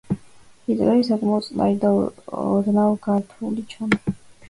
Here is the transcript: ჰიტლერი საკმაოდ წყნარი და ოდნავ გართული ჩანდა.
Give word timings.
ჰიტლერი 0.69 1.03
საკმაოდ 1.09 1.45
წყნარი 1.49 1.79
და 1.85 1.93
ოდნავ 2.47 2.99
გართული 3.07 3.71
ჩანდა. 3.77 4.21